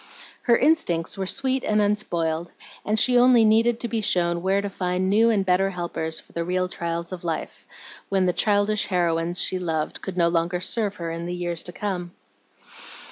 [0.41, 2.51] Her instincts were sweet and unspoiled,
[2.83, 6.31] and she only needed to be shown where to find new and better helpers for
[6.33, 7.67] the real trials of life,
[8.09, 11.71] when the childish heroines she loved could no longer serve her in the years to
[11.71, 12.13] come.